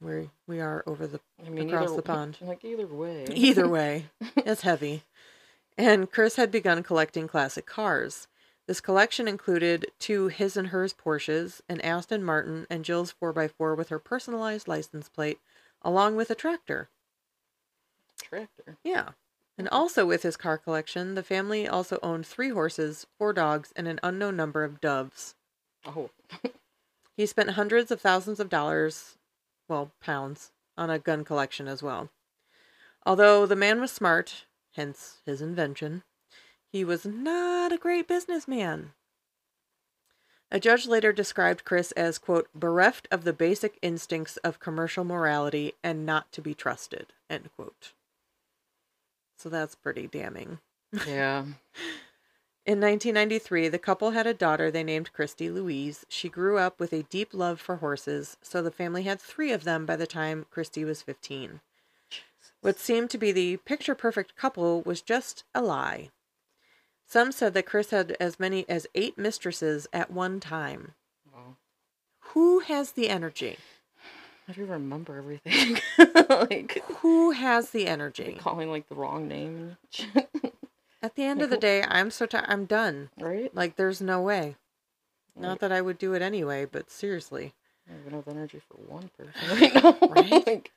[0.00, 2.38] We we are over the I mean, Across either, the pond.
[2.42, 3.24] Like either way.
[3.30, 4.06] Either way,
[4.36, 5.02] it's heavy.
[5.78, 8.28] And Chris had begun collecting classic cars.
[8.66, 13.90] This collection included two his and hers Porsches, an Aston Martin, and Jill's 4x4 with
[13.90, 15.38] her personalized license plate,
[15.82, 16.88] along with a tractor.
[18.20, 18.76] Tractor.
[18.82, 19.10] Yeah.
[19.56, 23.86] And also with his car collection, the family also owned three horses, four dogs, and
[23.86, 25.34] an unknown number of doves.
[25.86, 26.10] Oh,
[27.16, 29.16] He spent hundreds of thousands of dollars,
[29.68, 32.10] well, pounds, on a gun collection as well.
[33.06, 36.02] Although the man was smart, hence his invention,
[36.70, 38.92] he was not a great businessman.
[40.50, 45.74] A judge later described Chris as, quote, bereft of the basic instincts of commercial morality
[45.82, 47.92] and not to be trusted, end quote.
[49.38, 50.58] So that's pretty damning.
[51.06, 51.44] yeah.
[52.66, 56.04] In 1993, the couple had a daughter they named Christy Louise.
[56.08, 59.62] She grew up with a deep love for horses, so the family had three of
[59.62, 61.60] them by the time Christy was 15.
[62.62, 66.10] What seemed to be the picture perfect couple was just a lie.
[67.06, 70.94] Some said that Chris had as many as eight mistresses at one time.
[71.32, 71.54] Wow.
[72.34, 73.58] Who has the energy?
[74.48, 75.78] How do you remember everything?
[76.28, 78.38] like Who has the energy?
[78.40, 79.76] calling like the wrong name.
[81.02, 82.46] At the end of the day, I'm so tired.
[82.48, 83.10] I'm done.
[83.18, 83.54] right?
[83.54, 84.56] Like, there's no way.
[85.38, 87.54] Not that I would do it anyway, but seriously.
[87.88, 89.98] I have energy for one person right now.
[90.08, 90.46] Right?
[90.46, 90.72] like,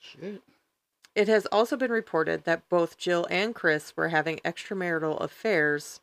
[0.00, 0.42] shit.
[1.14, 6.00] It has also been reported that both Jill and Chris were having extramarital affairs,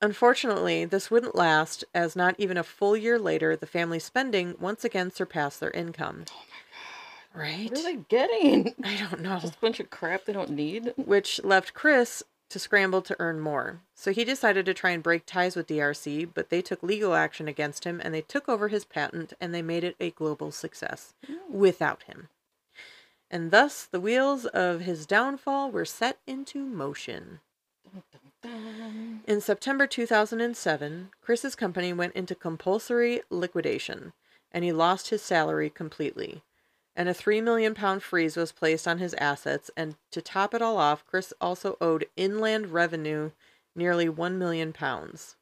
[0.02, 4.82] Unfortunately, this wouldn't last, as not even a full year later, the family's spending once
[4.82, 6.24] again surpassed their income.
[6.30, 6.42] Oh
[7.34, 7.70] Right?
[7.70, 8.74] What are they getting?
[8.84, 9.38] I don't know.
[9.38, 10.92] Just a bunch of crap they don't need.
[10.96, 13.80] Which left Chris to scramble to earn more.
[13.94, 17.46] So he decided to try and break ties with DRC, but they took legal action
[17.46, 21.14] against him and they took over his patent and they made it a global success
[21.48, 22.28] without him.
[23.30, 27.38] And thus the wheels of his downfall were set into motion.
[27.84, 29.20] Dun, dun, dun.
[29.28, 34.12] In September 2007, Chris's company went into compulsory liquidation
[34.50, 36.42] and he lost his salary completely.
[37.00, 40.60] And a 3 million pound freeze was placed on his assets and to top it
[40.60, 43.30] all off, Chris also owed inland revenue
[43.74, 45.36] nearly 1 million pounds.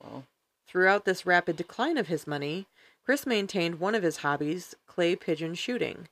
[0.00, 0.22] Wow.
[0.68, 2.68] Throughout this rapid decline of his money,
[3.04, 6.06] Chris maintained one of his hobbies, clay pigeon shooting.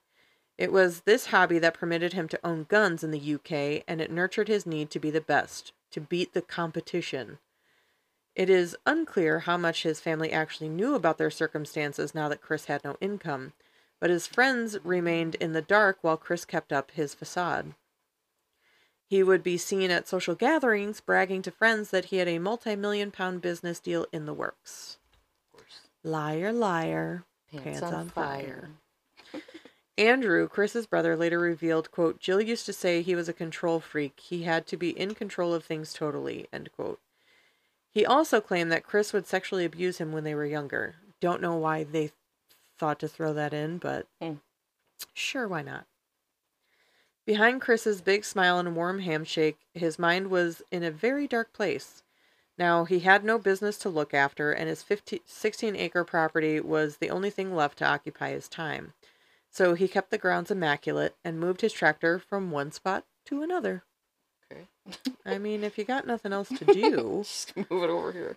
[0.57, 4.11] It was this hobby that permitted him to own guns in the UK, and it
[4.11, 7.39] nurtured his need to be the best, to beat the competition.
[8.35, 12.65] It is unclear how much his family actually knew about their circumstances now that Chris
[12.65, 13.53] had no income,
[14.01, 17.75] but his friends remained in the dark while Chris kept up his facade.
[19.09, 22.77] He would be seen at social gatherings bragging to friends that he had a multi
[22.77, 24.99] million pound business deal in the works.
[25.43, 25.81] Of course.
[26.05, 27.25] Liar, liar.
[27.51, 28.69] Pants, Pants on, on fire.
[29.99, 34.21] Andrew, Chris's brother, later revealed, quote, Jill used to say he was a control freak.
[34.21, 37.01] He had to be in control of things totally, end quote.
[37.91, 40.97] He also claimed that Chris would sexually abuse him when they were younger.
[41.21, 42.13] Don't know why they
[42.79, 44.35] thought to throw that in, but Hmm.
[45.15, 45.87] sure, why not?
[47.27, 52.03] Behind Chris's big smile and warm handshake, his mind was in a very dark place.
[52.57, 56.97] Now, he had no business to look after, and his 15, 16 acre property was
[56.97, 58.95] the only thing left to occupy his time.
[59.51, 63.85] So he kept the grounds immaculate and moved his tractor from one spot to another.
[64.51, 64.63] Okay.
[65.27, 68.35] I mean, if you got nothing else to do, Just move it over here.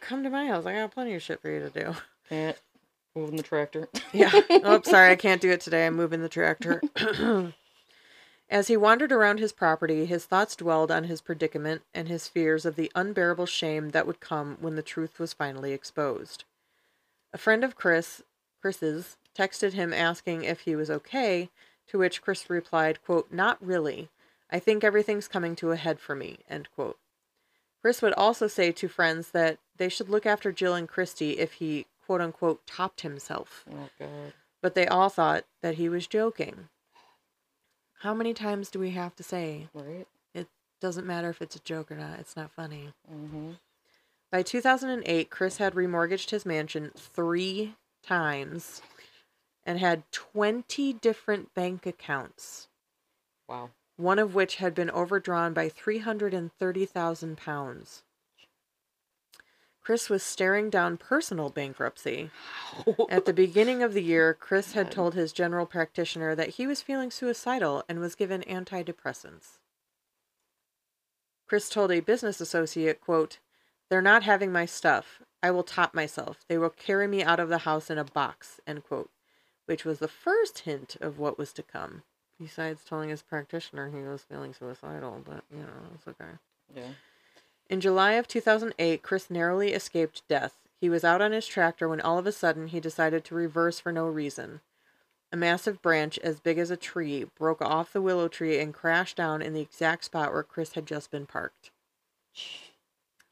[0.00, 0.66] come to my house.
[0.66, 1.94] I got plenty of shit for you to do.
[2.28, 2.58] Can't
[3.16, 3.88] moving the tractor.
[4.12, 4.30] Yeah.
[4.50, 5.86] oh, sorry, I can't do it today.
[5.86, 6.82] I'm moving the tractor.
[8.48, 12.64] As he wandered around his property, his thoughts dwelled on his predicament and his fears
[12.64, 16.44] of the unbearable shame that would come when the truth was finally exposed.
[17.32, 18.22] A friend of Chris,
[18.60, 21.50] Chris's, texted him asking if he was okay,
[21.88, 24.10] to which Chris replied, quote, "Not really.
[24.48, 26.98] I think everything's coming to a head for me." End quote.
[27.82, 31.54] Chris would also say to friends that they should look after Jill and Christy if
[31.54, 34.32] he quote unquote topped himself Oh god.
[34.62, 36.68] but they all thought that he was joking.
[38.00, 40.06] How many times do we have to say Right?
[40.34, 40.48] it
[40.80, 42.18] doesn't matter if it's a joke or not?
[42.20, 42.92] It's not funny.
[43.12, 43.52] Mm-hmm.
[44.30, 48.82] By 2008, Chris had remortgaged his mansion three times
[49.64, 52.68] and had 20 different bank accounts,
[53.48, 53.70] Wow.
[53.96, 58.02] one of which had been overdrawn by 330,000 pounds.
[59.86, 62.28] Chris was staring down personal bankruptcy.
[63.08, 66.82] At the beginning of the year, Chris had told his general practitioner that he was
[66.82, 69.60] feeling suicidal and was given antidepressants.
[71.46, 73.38] Chris told a business associate, quote,
[73.88, 75.22] They're not having my stuff.
[75.40, 76.44] I will top myself.
[76.48, 79.10] They will carry me out of the house in a box, end quote,
[79.66, 82.02] which was the first hint of what was to come.
[82.40, 86.32] Besides telling his practitioner he was feeling suicidal, but, you know, it's okay.
[86.74, 86.88] yeah.
[87.68, 90.54] In July of 2008, Chris narrowly escaped death.
[90.80, 93.80] He was out on his tractor when all of a sudden he decided to reverse
[93.80, 94.60] for no reason.
[95.32, 99.16] A massive branch as big as a tree broke off the willow tree and crashed
[99.16, 101.72] down in the exact spot where Chris had just been parked.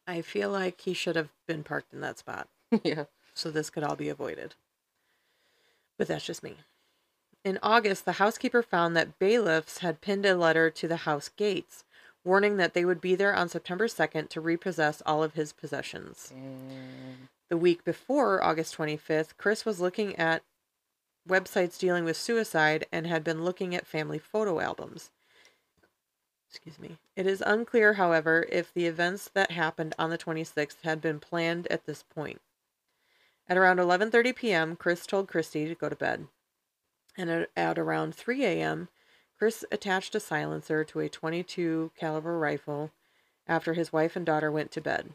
[0.06, 2.48] I feel like he should have been parked in that spot
[2.82, 3.04] yeah.
[3.34, 4.56] so this could all be avoided.
[5.96, 6.56] But that's just me.
[7.44, 11.83] In August, the housekeeper found that bailiffs had pinned a letter to the house gates
[12.24, 16.32] warning that they would be there on September 2nd to repossess all of his possessions.
[16.34, 20.42] And The week before August 25th, Chris was looking at
[21.28, 25.10] websites dealing with suicide and had been looking at family photo albums.
[26.48, 26.98] Excuse me.
[27.16, 31.66] It is unclear, however, if the events that happened on the 26th had been planned
[31.68, 32.40] at this point.
[33.48, 36.28] At around 11:30 p.m., Chris told Christy to go to bed.
[37.16, 38.88] And at, at around 3 a.m.,
[39.38, 42.90] Chris attached a silencer to a 22 caliber rifle
[43.46, 45.14] after his wife and daughter went to bed.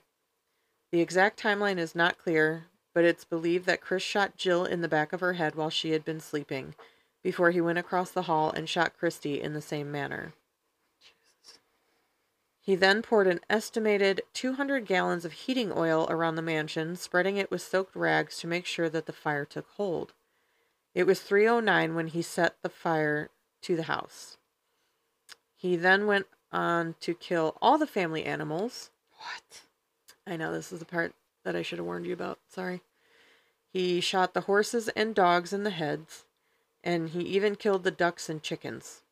[0.91, 4.87] The exact timeline is not clear, but it's believed that Chris shot Jill in the
[4.87, 6.75] back of her head while she had been sleeping,
[7.23, 10.33] before he went across the hall and shot Christy in the same manner.
[12.59, 17.49] He then poured an estimated 200 gallons of heating oil around the mansion, spreading it
[17.49, 20.13] with soaked rags to make sure that the fire took hold.
[20.93, 23.29] It was 3:09 when he set the fire
[23.61, 24.37] to the house.
[25.55, 28.89] He then went on to kill all the family animals.
[29.17, 29.61] What?
[30.25, 32.39] I know this is the part that I should have warned you about.
[32.47, 32.81] Sorry.
[33.71, 36.25] He shot the horses and dogs in the heads,
[36.83, 39.03] and he even killed the ducks and chickens.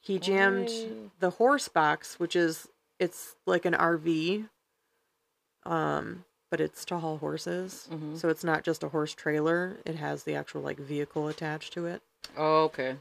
[0.00, 1.10] He jammed Why?
[1.18, 2.68] the horse box, which is
[2.98, 4.48] it's like an RV,
[5.64, 7.88] um, but it's to haul horses.
[7.90, 8.18] Mhm.
[8.18, 11.86] So it's not just a horse trailer; it has the actual like vehicle attached to
[11.86, 12.02] it.
[12.36, 12.98] Oh, okay.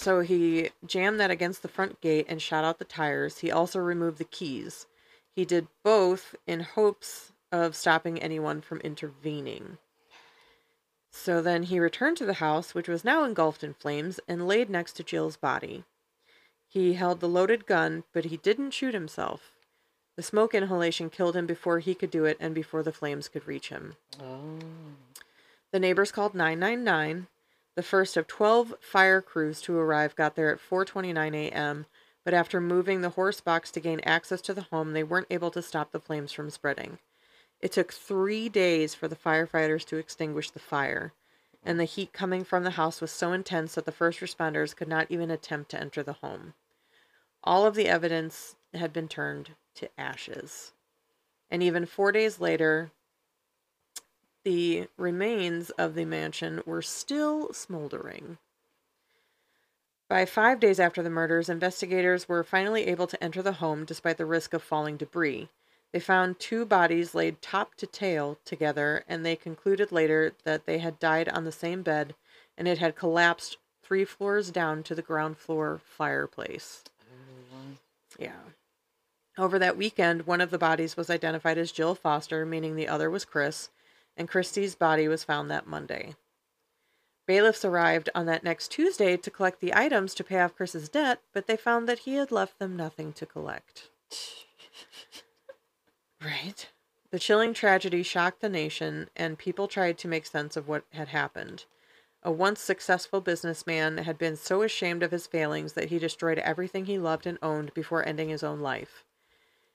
[0.00, 3.40] So he jammed that against the front gate and shot out the tires.
[3.40, 4.86] He also removed the keys.
[5.36, 9.76] He did both in hopes of stopping anyone from intervening.
[11.10, 14.70] So then he returned to the house, which was now engulfed in flames, and laid
[14.70, 15.84] next to Jill's body.
[16.66, 19.52] He held the loaded gun, but he didn't shoot himself.
[20.16, 23.46] The smoke inhalation killed him before he could do it and before the flames could
[23.46, 23.96] reach him.
[24.18, 24.60] Oh.
[25.72, 27.26] The neighbors called 999.
[27.80, 31.86] The first of 12 fire crews to arrive got there at 4:29 a.m.,
[32.26, 35.50] but after moving the horse box to gain access to the home, they weren't able
[35.52, 36.98] to stop the flames from spreading.
[37.58, 41.14] It took 3 days for the firefighters to extinguish the fire,
[41.64, 44.86] and the heat coming from the house was so intense that the first responders could
[44.86, 46.52] not even attempt to enter the home.
[47.42, 50.74] All of the evidence had been turned to ashes.
[51.50, 52.90] And even 4 days later,
[54.44, 58.38] the remains of the mansion were still smoldering.
[60.08, 64.16] By five days after the murders, investigators were finally able to enter the home despite
[64.16, 65.48] the risk of falling debris.
[65.92, 70.78] They found two bodies laid top to tail together, and they concluded later that they
[70.78, 72.14] had died on the same bed
[72.60, 76.84] and it had collapsed three floors down to the ground floor fireplace.
[78.18, 78.32] Yeah.
[79.38, 83.08] Over that weekend, one of the bodies was identified as Jill Foster, meaning the other
[83.08, 83.70] was Chris,
[84.16, 86.14] and Christie's body was found that Monday.
[87.26, 91.20] Bailiffs arrived on that next Tuesday to collect the items to pay off Chris's debt,
[91.32, 93.90] but they found that he had left them nothing to collect.
[96.22, 96.68] Right.
[97.10, 101.08] The chilling tragedy shocked the nation, and people tried to make sense of what had
[101.08, 101.64] happened.
[102.22, 106.84] A once successful businessman had been so ashamed of his failings that he destroyed everything
[106.84, 109.04] he loved and owned before ending his own life.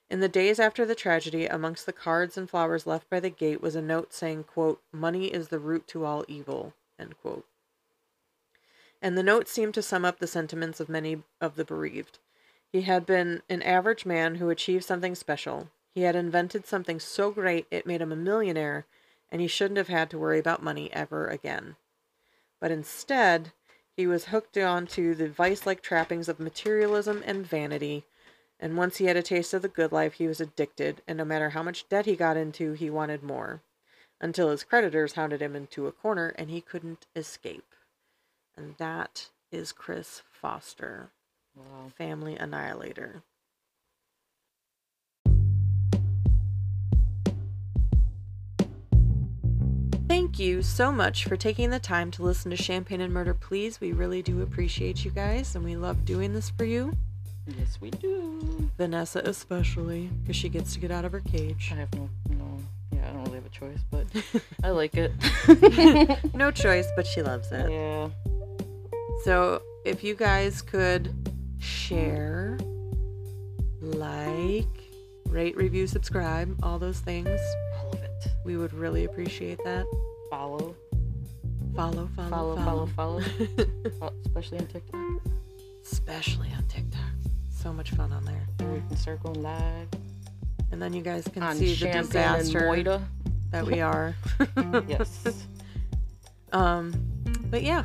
[0.08, 3.60] In the days after the tragedy, amongst the cards and flowers left by the gate
[3.60, 7.44] was a note saying, quote, Money is the root to all evil, end quote.
[9.02, 12.18] And the note seemed to sum up the sentiments of many of the bereaved.
[12.70, 15.70] He had been an average man who achieved something special.
[15.92, 18.86] He had invented something so great it made him a millionaire,
[19.30, 21.76] and he shouldn't have had to worry about money ever again.
[22.60, 23.52] But instead,
[23.96, 28.04] he was hooked onto the vice like trappings of materialism and vanity,
[28.58, 31.24] and once he had a taste of the good life, he was addicted, and no
[31.24, 33.62] matter how much debt he got into, he wanted more.
[34.20, 37.74] Until his creditors hounded him into a corner and he couldn't escape.
[38.56, 41.10] And that is Chris Foster,
[41.54, 41.90] Wow.
[41.96, 43.22] family annihilator.
[50.08, 53.80] Thank you so much for taking the time to listen to Champagne and Murder Please.
[53.80, 56.92] We really do appreciate you guys and we love doing this for you.
[57.46, 58.70] Yes, we do.
[58.76, 61.70] Vanessa especially, because she gets to get out of her cage.
[61.72, 62.58] I have no, no,
[62.92, 64.06] yeah, I don't really have a choice, but
[64.64, 65.12] I like it.
[66.34, 67.70] no choice, but she loves it.
[67.70, 68.08] yeah.
[69.24, 71.14] So if you guys could
[71.58, 72.58] share,
[73.80, 74.66] like,
[75.28, 77.40] rate, review, subscribe, all those things,
[77.82, 78.26] All of it.
[78.44, 79.86] we would really appreciate that.
[80.30, 80.74] Follow,
[81.74, 83.20] Follow, follow, follow, follow, follow.
[84.02, 85.00] Uh, Especially on TikTok.
[85.84, 86.95] Especially on TikTok.
[87.66, 88.46] So much fun on there.
[88.58, 89.88] Where we can start going live
[90.70, 93.00] And then you guys can on see the disaster
[93.50, 94.14] that we are.
[94.86, 95.26] Yes.
[96.52, 96.94] Um,
[97.50, 97.82] but yeah,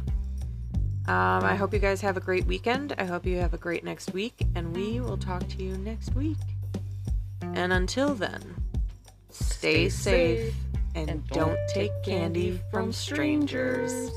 [1.08, 2.94] Um, I hope you guys have a great weekend.
[3.00, 6.14] I hope you have a great next week, and we will talk to you next
[6.14, 6.38] week.
[7.42, 8.56] And until then,
[9.32, 10.56] stay, Stay safe, safe
[10.94, 13.92] and, and don't take candy from strangers.
[13.92, 14.12] strangers.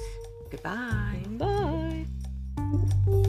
[0.50, 1.24] Goodbye.
[1.38, 3.23] Bye.